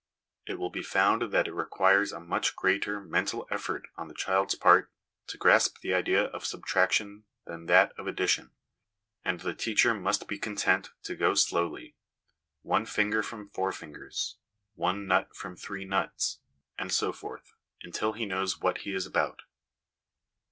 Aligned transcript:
It 0.47 0.55
will 0.57 0.71
be 0.71 0.81
found 0.81 1.31
that 1.31 1.47
it 1.47 1.53
requires 1.53 2.11
a 2.11 2.19
much 2.19 2.55
greater 2.55 2.99
mental 2.99 3.45
effort 3.51 3.87
on 3.97 4.07
the 4.07 4.15
child's 4.15 4.55
part 4.55 4.91
to 5.27 5.37
grasp 5.37 5.77
the 5.81 5.93
idea 5.93 6.23
of 6.23 6.43
subtraction 6.43 7.25
than 7.45 7.67
that 7.67 7.91
of 7.99 8.07
addition, 8.07 8.49
and 9.23 9.39
the 9.41 9.53
teacher 9.53 9.93
must 9.93 10.27
be 10.27 10.39
content 10.39 10.89
to 11.03 11.15
go 11.15 11.35
slowly 11.35 11.95
one 12.63 12.87
finger 12.87 13.21
from 13.21 13.49
four 13.51 13.71
fingers, 13.71 14.37
one 14.73 15.05
nut 15.05 15.35
from 15.35 15.55
three 15.55 15.85
nuts, 15.85 16.39
and 16.79 16.91
so 16.91 17.13
forth, 17.13 17.53
until 17.83 18.13
he 18.13 18.25
knows 18.25 18.59
what 18.59 18.79
he 18.79 18.93
is 18.95 19.05
about. 19.05 19.43